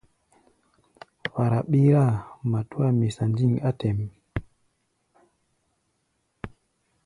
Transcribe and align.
Fara 1.33 1.59
ɓíráa, 1.71 2.15
matúa 2.51 2.87
misa 2.97 3.23
ndîŋ 3.29 3.53
á 3.67 3.69
tɛ̌ʼm. 3.79 3.99